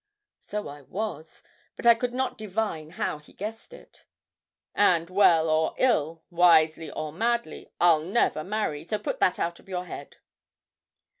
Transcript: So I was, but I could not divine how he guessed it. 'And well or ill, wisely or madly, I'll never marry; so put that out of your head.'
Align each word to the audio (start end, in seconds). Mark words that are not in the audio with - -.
So 0.39 0.67
I 0.67 0.81
was, 0.81 1.43
but 1.75 1.85
I 1.85 1.93
could 1.93 2.11
not 2.11 2.35
divine 2.35 2.89
how 2.89 3.19
he 3.19 3.33
guessed 3.33 3.71
it. 3.71 4.05
'And 4.73 5.11
well 5.11 5.47
or 5.47 5.75
ill, 5.77 6.23
wisely 6.31 6.89
or 6.89 7.13
madly, 7.13 7.69
I'll 7.79 8.01
never 8.01 8.43
marry; 8.43 8.83
so 8.83 8.97
put 8.97 9.19
that 9.19 9.37
out 9.37 9.59
of 9.59 9.69
your 9.69 9.85
head.' 9.85 10.15